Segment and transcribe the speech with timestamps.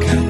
[0.00, 0.21] 가까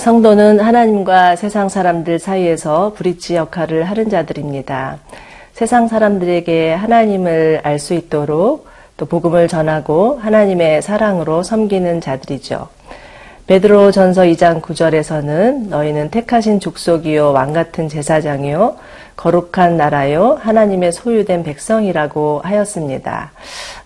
[0.00, 4.96] 성도는 하나님과 세상 사람들 사이에서 브릿지 역할을 하는 자들입니다.
[5.52, 12.68] 세상 사람들에게 하나님을 알 수 있도록 또 복음을 전하고 하나님의 사랑으로 섬기는 자들이죠.
[13.46, 18.76] 베드로 전서 2장 9절에서는 너희는 택하신 족속이요 왕 같은 제사장이요
[19.16, 23.32] 거룩한 나라요 하나님의 소유된 백성이라고 하였습니다.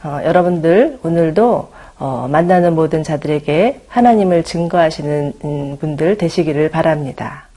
[0.05, 1.74] 어, 여러분들 오늘도
[2.05, 7.49] 어, 만나는 모든 자들에게 하나님을 증거하시는 음, 분들 되시기를 바랍니다.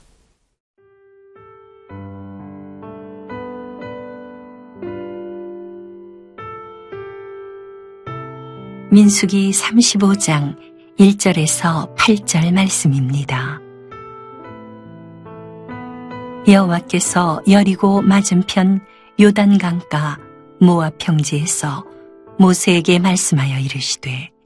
[8.90, 10.56] 민수기 35장
[10.98, 13.60] 1절에서 8절 말씀입니다.
[16.48, 18.80] 여호와께서 여리고 맞은편
[19.20, 20.16] 요단 강가
[20.58, 21.84] 모압 평지에서
[22.38, 24.37] 모세에게 말씀하여 이르시되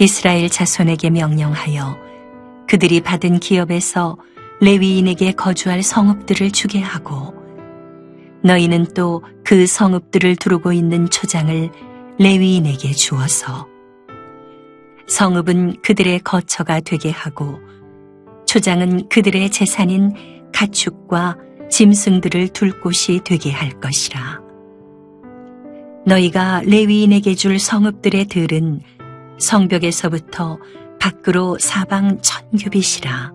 [0.00, 1.96] 이스라엘 자손에게 명령하여
[2.68, 4.16] 그들이 받은 기업에서
[4.60, 7.34] 레위인에게 거주할 성읍들을 주게 하고
[8.42, 11.70] 너희는 또 그 성읍들을 두르고 있는 초장을
[12.20, 13.66] 레위인에게 주어서
[15.08, 17.58] 성읍은 그들의 거처가 되게 하고
[18.46, 20.12] 초장은 그들의 재산인
[20.54, 21.36] 가축과
[21.68, 24.40] 짐승들을 둘 곳이 되게 할 것이라.
[26.06, 28.82] 너희가 레위인에게 줄 성읍들의 들은
[29.40, 30.58] 성벽에서부터
[31.00, 33.32] 밖으로 사방 천규빗이라.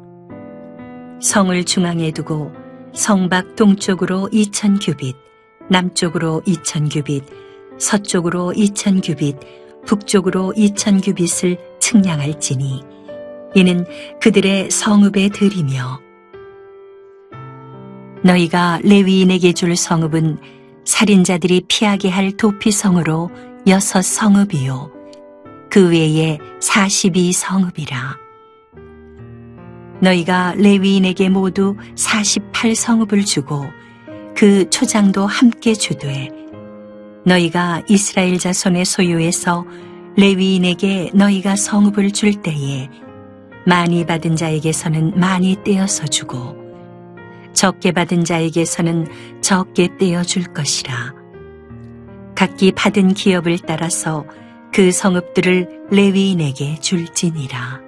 [1.21, 2.51] 성을 중앙에 두고
[2.93, 5.15] 성밖 동쪽으로 이천 규빗,
[5.69, 7.23] 남쪽으로 이천 규빗,
[7.77, 9.35] 서쪽으로 이천 규빗,
[9.85, 12.83] 북쪽으로 이천 규빗을 측량할지니
[13.55, 13.85] 이는
[14.21, 15.99] 그들의 성읍의 들이며
[18.23, 20.37] 너희가 레위인에게 줄 성읍은
[20.85, 23.29] 살인자들이 피하게 할 도피성으로
[23.67, 24.94] 여섯 성읍이요
[25.75, 28.17] 그 외에 사십이 성읍이라
[29.99, 33.65] 너희가 레위인에게 모두 사십팔 성읍을 주고
[34.37, 36.29] 그 초장도 함께 주되
[37.25, 39.65] 너희가 이스라엘 자손의 소유에서
[40.15, 42.89] 레위인에게 너희가 성읍을 줄 때에
[43.67, 46.55] 많이 받은 자에게서는 많이 떼어서 주고
[47.51, 51.13] 적게 받은 자에게서는 적게 떼어 줄 것이라.
[52.33, 54.23] 각기 받은 기업을 따라서
[54.75, 57.79] 그 성읍들을 레위인에게 줄지니라.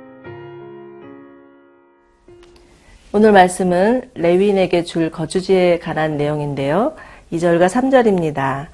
[3.12, 6.94] 오늘 말씀은 레위인에게 줄 거주지에 관한 내용인데요.
[7.34, 8.68] 2절과 3절입니다.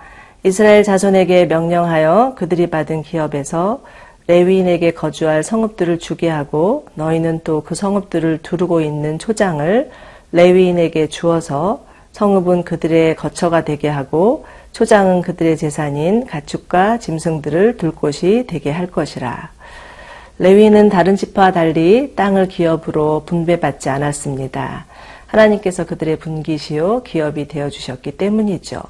[0.44, 3.82] 이스라엘 자손에게 명령하여 그들이 받은 기업에서
[4.28, 9.90] 레위인에게 거주할 성읍들을 주게 하고 너희는 또 그 성읍들을 두르고 있는 초장을
[10.34, 18.72] 레위인에게 주어서 성읍은 그들의 거처가 되게 하고 초장은 그들의 재산인 가축과 짐승들을 둘 곳이 되게
[18.72, 19.52] 할 것이라.
[20.40, 24.88] 레위는 다른 지파와 달리 땅을 기업으로 분배받지 않았습니다.
[25.28, 28.82] 하나님께서 그들의 분기시요 기업이 되어 주셨기 때문이죠.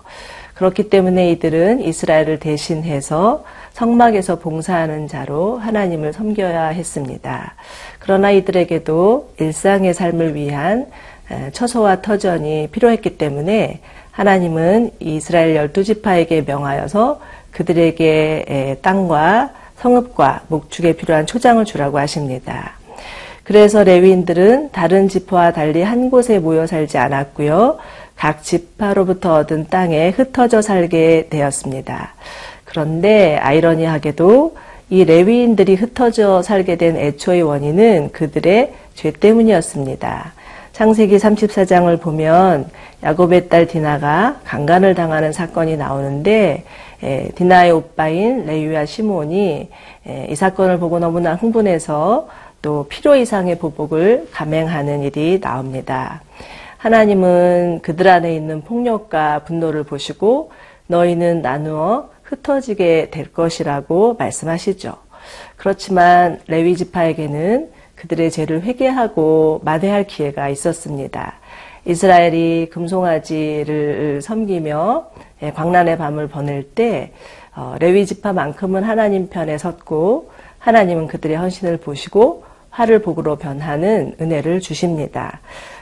[0.53, 7.55] 그렇기 때문에 이들은 이스라엘을 대신해서 성막에서 봉사하는 자로 하나님을 섬겨야 했습니다.
[7.99, 10.87] 그러나 이들에게도 일상의 삶을 위한
[11.51, 13.81] 처소와 터전이 필요했기 때문에
[14.13, 17.19] 하나님은 이스라엘 열두 지파에게 명하여서
[17.51, 22.73] 그들에게 땅과 성읍과 목축에 필요한 초장을 주라고 하십니다.
[23.43, 27.79] 그래서 레위인들은 다른 지파와 달리 한 곳에 모여 살지 않았고요.
[28.15, 32.13] 각 지파로부터 얻은 땅에 흩어져 살게 되었습니다.
[32.63, 34.55] 그런데 아이러니하게도
[34.91, 40.33] 이 레위인들이 흩어져 살게 된 애초의 원인은 그들의 죄 때문이었습니다.
[40.73, 42.67] 창세기 34장을 보면
[43.03, 46.63] 야곱의 딸 디나가 강간을 당하는 사건이 나오는데
[47.03, 49.69] 에, 디나의 오빠인 레위와 시몬이
[50.07, 52.27] 에, 이 사건을 보고 너무나 흥분해서
[52.63, 56.23] 또 필요 이상의 보복을 감행하는 일이 나옵니다.
[56.77, 60.51] 하나님은 그들 안에 있는 폭력과 분노를 보시고
[60.87, 64.95] 너희는 나누어 흩어지게 될 것이라고 말씀하시죠.
[65.55, 67.69] 그렇지만 레위 지파에게는
[68.03, 71.35] 그들의 죄를 회개하고 만회할 기회가 있었습니다.
[71.85, 75.07] 이스라엘이 금송아지를 섬기며
[75.53, 77.13] 광란의 밤을 보낼 때
[77.55, 85.39] 어, 레위 지파만큼은 하나님 편에 섰고 하나님은 그들의 헌신을 보시고 화를 복으로 변하는 은혜를 주십니다.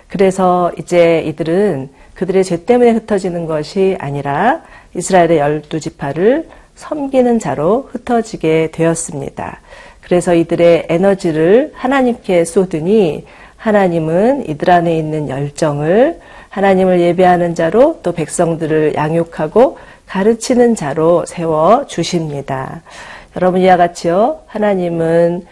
[0.08, 4.62] 그래서 이제 이들은 그들의 죄 때문에 흩어지는 것이 아니라
[4.96, 9.60] 이스라엘의 열두 지파를 섬기는 자로 흩어지게 되었습니다.
[10.12, 13.24] 그래서 이들의 에너지를 하나님께 쏟으니
[13.56, 16.20] 하나님은 이들 안에 있는 열정을
[16.50, 19.78] 하나님을 예배하는 자로 또 백성들을 양육하고
[20.08, 22.82] 가르치는 자로 세워 주십니다.
[23.38, 24.40] 여러분 이와 같이요.
[24.48, 25.46] 하나님은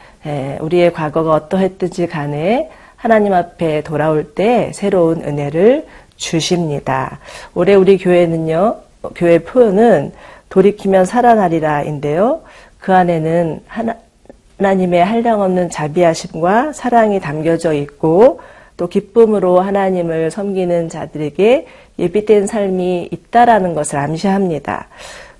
[0.59, 5.85] 우리의 과거가 어떠했든지 간에 하나님 앞에 돌아올 때 새로운 은혜를
[6.17, 7.19] 주십니다.
[7.55, 8.75] 올해 우리 교회는요.
[9.15, 10.11] 교회 표현은
[10.49, 12.41] 돌이키면 살아나리라인데요.
[12.77, 13.95] 그 안에는 하나,
[14.59, 18.41] 하나님의 한량없는 자비하심과 사랑이 담겨져 있고
[18.75, 21.65] 또 기쁨으로 하나님을 섬기는 자들에게
[21.97, 24.87] 예비된 삶이 있다라는 것을 암시합니다.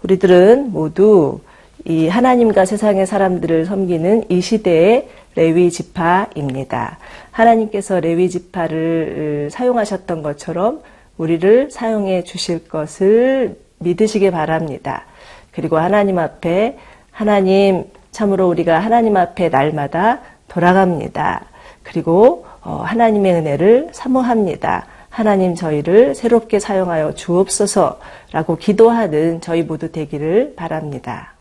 [0.04, 1.42] 우리들은 모두
[1.84, 6.98] 이 하나님과 세상의 사람들을 섬기는 이 시대의 레위 지파입니다.
[7.32, 10.82] 하나님께서 레위 지파를 사용하셨던 것처럼
[11.18, 15.06] 우리를 사용해 주실 것을 믿으시기 바랍니다.
[15.52, 16.78] 그리고 하나님 앞에
[17.12, 17.86] 하나님
[18.20, 20.20] 참으로 우리가 하나님 앞에 날마다
[20.50, 21.46] 돌아갑니다.
[21.84, 24.88] 그리고 어, 하나님의 은혜를 사모합니다.
[25.10, 31.34] 하나님 저희를 새롭게 사용하여 주옵소서라고 기도하는 저희 모두 되기를 바랍니다.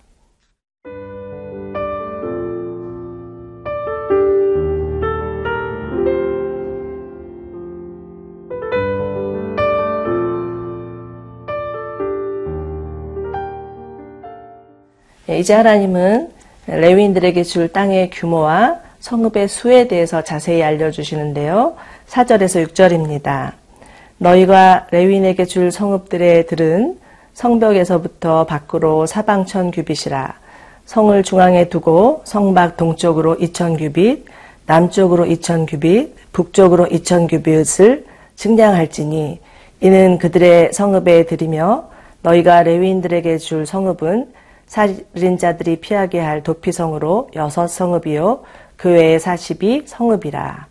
[15.28, 16.37] 예, 이제 하나님은
[16.68, 21.76] 레위인들에게 줄 땅의 규모와 성읍의 수에 대해서 자세히 알려주시는데요.
[22.08, 23.52] 4절에서 6절입니다.
[24.18, 26.98] 너희가 레위인에게 줄 성읍들의 들은
[27.32, 30.34] 성벽에서부터 밖으로 사방천 규빗이라
[30.84, 34.26] 성을 중앙에 두고 성밖 동쪽으로 2천 규빗,
[34.66, 38.04] 남쪽으로 2천 규빗, 북쪽으로 2천 규빗을
[38.36, 39.40] 증량할지니
[39.80, 41.88] 이는 그들의 성읍에 들이며
[42.22, 44.32] 너희가 레위인들에게 줄 성읍은
[44.68, 48.44] 살인자들이 피하게 할 도피성으로 여섯 성읍이요
[48.76, 50.66] 그 외에 사십이 성읍이라.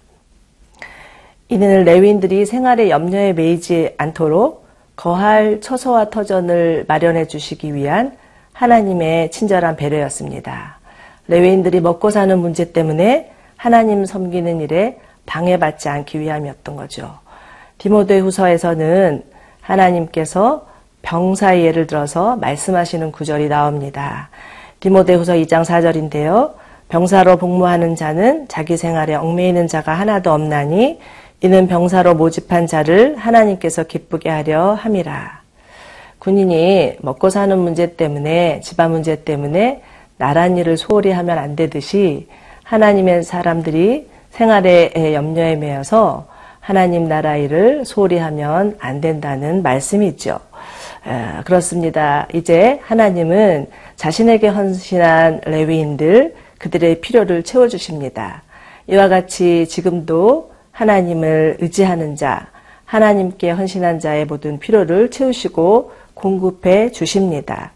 [1.49, 4.65] 이는 레위인들이 생활의 염려에 매이지 않도록
[4.95, 8.17] 거할 처소와 터전을 마련해 주시기 위한
[8.53, 10.79] 하나님의 친절한 배려였습니다.
[11.27, 17.19] 레위인들이 먹고 사는 문제 때문에 하나님 섬기는 일에 방해받지 않기 위함이었던 거죠.
[17.77, 19.23] 디모데 후서에서는
[19.61, 20.67] 하나님께서
[21.07, 24.29] 병사의 예를 들어서 말씀하시는 구절이 나옵니다.
[24.81, 26.51] 디모데후서 2장 4절인데요.
[26.89, 30.99] 병사로 복무하는 자는 자기 생활에 얽매이는 자가 하나도 없나니
[31.39, 35.43] 이는 병사로 모집한 자를 하나님께서 기쁘게 하려 함이라.
[36.19, 39.81] 군인이 먹고 사는 문제 때문에 집안 문제 때문에
[40.17, 42.27] 나란 일을 소홀히 하면 안 되듯이
[42.63, 46.27] 하나님의 사람들이 생활의 염려에 매여서
[46.59, 50.39] 하나님 나라 일을 소홀히 하면 안 된다는 말씀이 있죠.
[51.45, 52.27] 그렇습니다.
[52.33, 58.43] 이제 하나님은 자신에게 헌신한 레위인들 그들의 필요를 채워주십니다.
[58.87, 62.47] 이와 같이 지금도 하나님을 의지하는 자,
[62.85, 67.71] 하나님께 헌신한 자의 모든 필요를 채우시고 공급해 주십니다.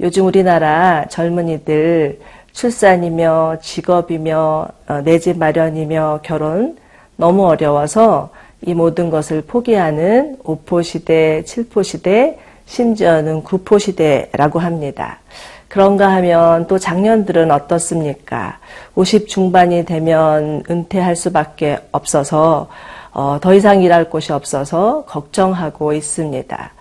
[0.00, 2.20] 요즘 우리나라 젊은이들
[2.52, 6.76] 출산이며 직업이며 어, 내집 마련이며 결혼
[7.16, 8.30] 너무 어려워서
[8.62, 12.38] 이 모든 것을 포기하는 5포 시대, 7포 시대,
[12.70, 15.18] 심지어는 구포시대라고 합니다.
[15.66, 18.58] 그런가 하면 또 작년들은 어떻습니까?
[18.94, 22.68] 50 중반이 되면 은퇴할 수밖에 없어서
[23.12, 26.72] 어, 더 이상 일할 곳이 없어서 걱정하고 있습니다.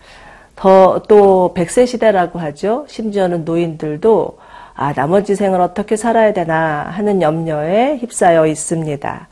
[0.55, 2.85] 더 또 100세 시대라고 하죠.
[2.87, 4.37] 심지어는 노인들도
[4.75, 9.27] 아, 나머지 생을 어떻게 살아야 되나 하는 염려에 휩싸여 있습니다.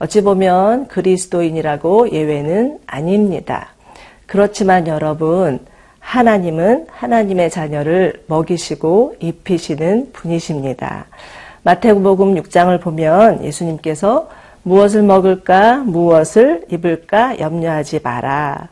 [0.00, 3.68] 어찌 보면 그리스도인이라고 예외는 아닙니다.
[4.26, 5.60] 그렇지만 여러분,
[6.00, 11.06] 하나님은 하나님의 자녀를 먹이시고 입히시는 분이십니다.
[11.62, 14.28] 마태복음 6장을 보면 예수님께서
[14.62, 18.68] 무엇을 먹을까, 무엇을 입을까 염려하지 마라.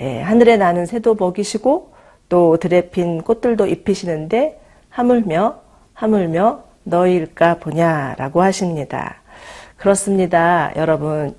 [0.00, 1.92] 예, 하늘에 나는 새도 먹이시고
[2.28, 5.56] 또 들에 핀 꽃들도 입히시는데 하물며
[5.94, 9.16] 하물며 너희일까 보냐라고 하십니다.
[9.76, 10.72] 그렇습니다.
[10.76, 11.34] 여러분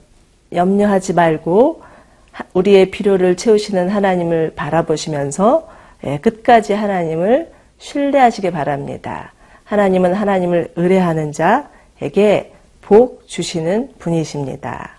[0.54, 1.82] 염려하지 말고
[2.54, 5.68] 우리의 필요를 채우시는 하나님을 바라보시면서
[6.06, 9.34] 예, 끝까지 하나님을 신뢰하시기 바랍니다.
[9.64, 14.92] 하나님은 하나님을 의뢰하는 자에게 복 주시는 분이십니다.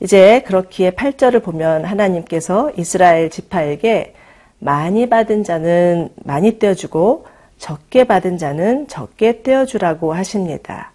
[0.00, 4.14] 이제 그렇기에 8절을 보면 하나님께서 이스라엘 지파에게
[4.58, 7.26] 많이 받은 자는 많이 떼어주고
[7.58, 10.92] 적게 받은 자는 적게 떼어주라고 하십니다.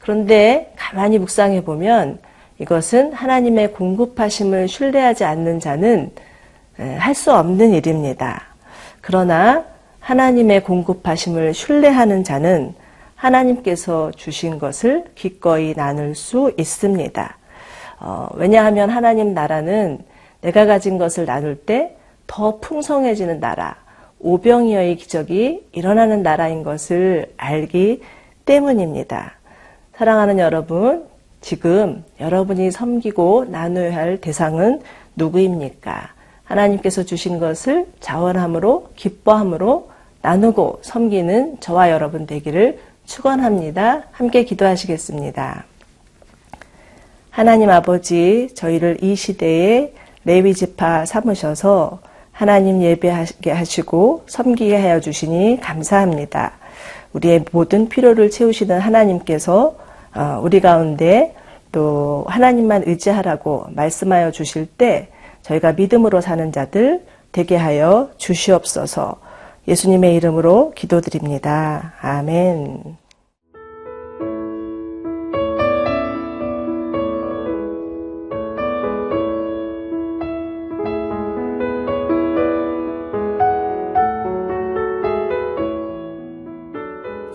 [0.00, 2.18] 그런데 가만히 묵상해 보면
[2.58, 6.10] 이것은 하나님의 공급하심을 신뢰하지 않는 자는
[6.76, 8.42] 할 수 없는 일입니다.
[9.00, 9.64] 그러나
[10.00, 12.74] 하나님의 공급하심을 신뢰하는 자는
[13.14, 17.36] 하나님께서 주신 것을 기꺼이 나눌 수 있습니다.
[18.00, 19.98] 어, 왜냐하면 하나님 나라는
[20.42, 21.96] 내가 가진 것을 나눌 때
[22.26, 23.76] 더 풍성해지는 나라,
[24.20, 28.02] 오병이어의 기적이 일어나는 나라인 것을 알기
[28.44, 29.34] 때문입니다.
[29.96, 31.04] 사랑하는 여러분,
[31.44, 34.80] 지금 여러분이 섬기고 나눠야 할 대상은
[35.14, 36.08] 누구입니까?
[36.44, 39.90] 하나님께서 주신 것을 자원함으로, 기뻐함으로
[40.22, 44.04] 나누고 섬기는 저와 여러분 되기를 축원합니다.
[44.12, 45.66] 함께 기도하시겠습니다.
[47.28, 49.92] 하나님 아버지, 저희를 이 시대에
[50.24, 52.00] 레위 지파 삼으셔서
[52.32, 56.52] 하나님 예배하게 하시고 섬기게 하여 주시니 감사합니다.
[57.12, 59.83] 우리의 모든 필요를 채우시는 하나님께서 어,
[60.42, 61.34] 우리 가운데
[61.72, 65.08] 또 하나님만 의지하라고 말씀하여 주실 때
[65.42, 69.16] 저희가 믿음으로 사는 자들 되게 하여 주시옵소서
[69.66, 71.94] 예수님의 이름으로 기도드립니다.
[72.00, 72.96] 아멘.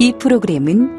[0.01, 0.99] 이 프로그램은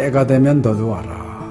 [0.00, 1.44] 때가 되면 너도 와라.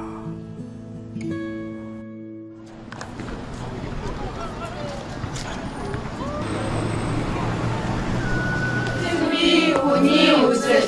[9.04, 10.82] 승비 운이 웃을.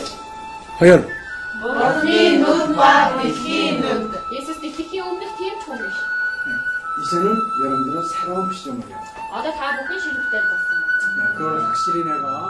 [0.80, 1.08] 허연.
[1.62, 4.12] 머니 눈과 빛이 눈.
[4.32, 5.82] 예수스 디키키 오늘 팀 총리.
[7.00, 8.98] 이제는 여러분들은 새로운 시점을 해요.
[9.34, 10.66] 아다 다 먹기 싫을 때 봤어.
[11.16, 12.50] 네, 그걸 확실히 내가.